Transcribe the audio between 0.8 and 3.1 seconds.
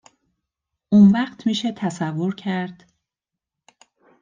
اونوقت میشه تصور کرد